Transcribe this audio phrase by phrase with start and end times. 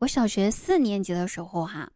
[0.00, 1.88] 我小学四年级的时候哈，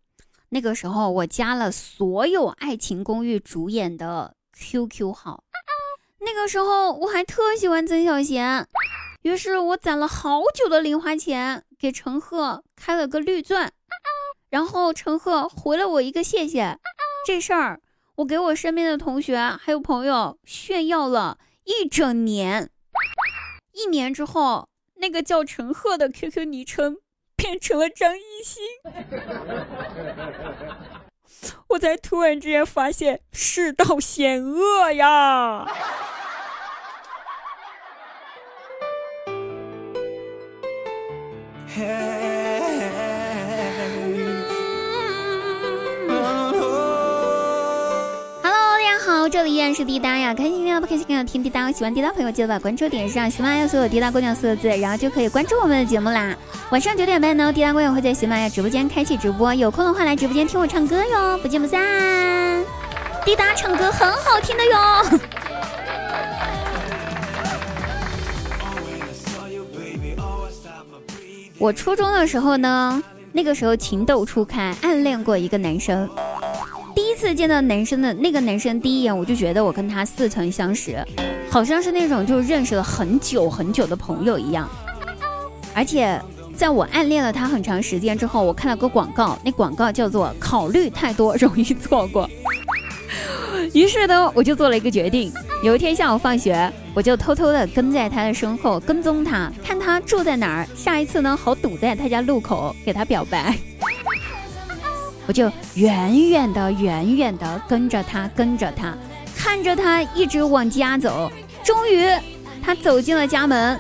[0.51, 5.43] 那个时候我加了所有《爱情公寓》主演的 QQ 号。
[6.21, 8.67] 那个时候我还特喜欢曾小贤，
[9.23, 13.73] 于是我攒了好久的零花钱给陈赫开了个绿钻，
[14.49, 16.79] 然后陈赫回了我一个谢谢。
[17.27, 17.81] 这事儿
[18.15, 22.71] 我给我身边的同学还有朋友炫耀了一整年。
[23.73, 26.99] 一年之后，那个叫陈赫的 QQ 昵称。
[27.39, 28.65] 变成了张艺兴，
[31.69, 35.65] 我才突然之间发现世道险恶呀。
[49.39, 51.71] 这里依然是滴答呀，开心听不开心要听滴答。
[51.71, 56.37] 喜欢滴答朋友记得把关注点上，喜马拉雅所有滴答姑娘四个字，然后就可以关注我们的节目啦。
[56.73, 61.81] 晚上九点半呢，滴答姑娘会在喜马拉雅直播间开启直播，有空的话来直播间听我唱歌哟，不见不散。
[63.25, 65.21] 滴答唱歌很好听的哟。
[71.59, 76.11] 我初中的时候呢，那个时候情窦初开，暗恋过一个男生。
[77.19, 81.05] 次见到男生的那个男生，第一眼我就觉得我跟他似曾相识，
[81.51, 84.69] 好像是那种就认识了很久很久的朋友一样。
[85.75, 86.17] 而且
[86.55, 92.31] 在我暗恋了他很长时间之后，我看了个广告，那广告叫做“考虑太多容易错过”。
[93.75, 95.33] 于是呢，我就做了一个决定。
[95.65, 103.59] 有一天下午放学，我就偷偷的跟在他的身后跟踪他，看他住在哪儿，下一次呢好堵在他家路口给他表白。
[105.29, 108.95] 我就远远的、远远的跟着他，跟着他，
[109.37, 111.31] 看着他一直往家走。
[111.63, 112.11] 终于，
[112.65, 113.79] 他走进了家门，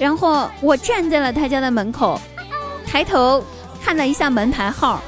[0.00, 2.20] 然后我站在了他家的门口，
[2.84, 3.40] 抬头
[3.80, 5.00] 看了一下门牌号。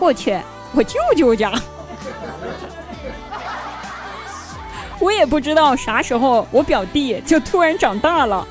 [0.00, 0.36] 我去，
[0.74, 1.52] 我舅舅家。
[4.98, 8.44] 我也不知道啥时候我表弟就突然长大了。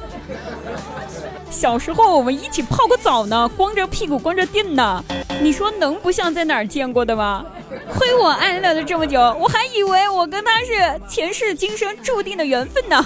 [1.50, 5.04] 小时候我们一起泡过澡呢，光着屁股光着腚呢。
[5.42, 7.46] 你说能不像在哪儿见过的吗？
[7.90, 13.06] 亏我暗恋了这么久，我还以为我跟他是前世今生注定的缘分呢。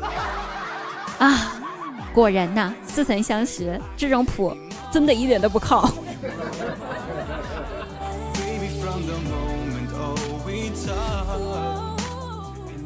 [1.18, 1.60] 啊，
[2.12, 4.56] 果然呐，似曾相识这种谱
[4.90, 5.90] 真的一点都不靠。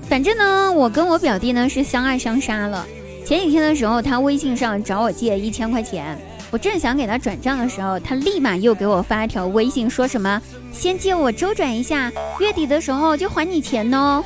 [0.09, 2.87] 反正呢，我跟我表弟呢是相爱相杀了。
[3.29, 6.19] 前几天的时候，他微信上找我借一千块钱。
[6.51, 10.41] 我正想给他转账的时候，他立马又给我发一条微信，说什么
[10.73, 14.25] “先借我周转一下，月底的时候就还你钱哦”。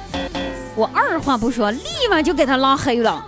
[0.77, 3.27] 我二话不说，立马就给他拉黑了。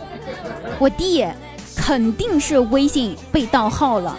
[0.78, 1.26] 我弟
[1.74, 4.16] 肯定是微信被盗号了。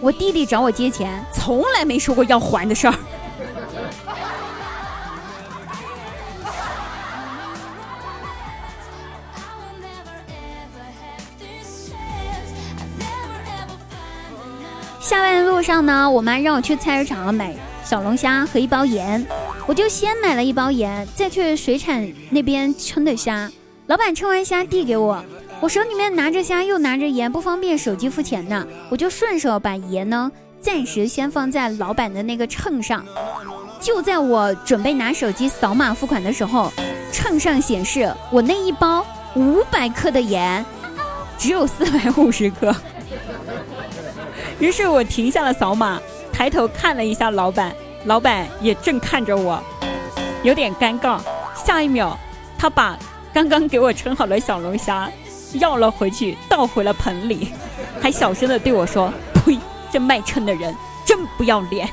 [0.00, 2.94] 我弟弟找我借钱，从来没说过要还的事儿。
[15.10, 19.26] 下班的路上呢，我妈让我去菜市场买小龙虾和一包盐，
[19.66, 23.50] 我就先买了一包盐，再去水产那边称的虾。
[23.88, 25.20] 老板称完虾递给我，
[25.58, 33.04] 我手里面拿着虾又拿着盐，不方便手机付钱呢，我就顺手把盐呢暂时先放在老板的那个秤上。
[33.80, 36.72] 就在我准备拿手机扫码付款的时候，
[37.10, 39.04] 秤上显示我那一包
[39.34, 40.64] 五百克的盐
[41.36, 42.72] 只有四百五十克。
[44.60, 45.98] 于是我停下了扫码，
[46.30, 49.58] 抬头看了一下老板，老板也正看着我，
[50.42, 51.18] 有点尴尬。
[51.54, 52.14] 下一秒，
[52.58, 52.98] 他把
[53.32, 55.10] 刚刚给我称好的小龙虾
[55.54, 57.52] 要了回去，倒回了盆里，
[58.02, 59.10] 还小声的对我说
[59.44, 59.58] ：“呸，
[59.90, 60.74] 这卖秤的人
[61.06, 61.88] 真不要脸。”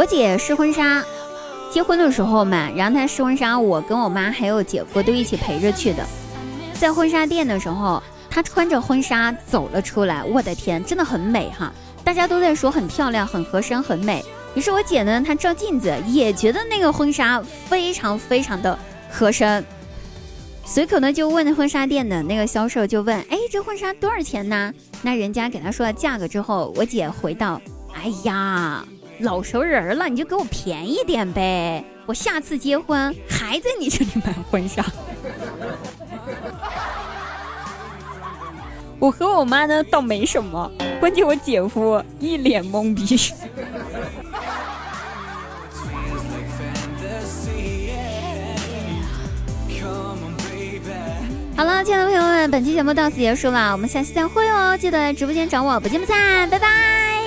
[0.00, 1.04] 我姐试婚纱，
[1.70, 6.02] 结婚的时候嘛，然后她试婚纱，我跟我妈还有姐夫都一起陪着去的。
[6.72, 11.70] 在婚纱店的时候，她穿着婚纱走了出来，我的天，真的很美哈！
[12.02, 14.24] 大家都在说很漂亮、很合身、很美。
[14.54, 17.38] 于是我姐呢，她照镜子也觉得那个婚纱
[17.68, 18.78] 非常非常的
[19.10, 19.62] 合身，
[20.64, 24.72] 随口呢就问婚纱店的那个销售，就问：“哎，这婚纱多少钱呢？”
[25.02, 27.60] 那人家给她说了价格之后，我姐回道
[27.92, 28.82] ：“哎呀。”
[29.20, 31.84] 老熟人了，你就给我便宜点呗。
[32.06, 34.84] 我下次结婚还在你这里买婚纱。
[38.98, 43.16] 我和我妈呢倒没什么，关键我姐夫一脸懵逼。
[51.56, 54.74] 好了，亲爱的朋友们，本期节目到此结束了，我们下期再会哦！
[54.78, 57.19] 记得来直播间找我，不见不散，拜拜。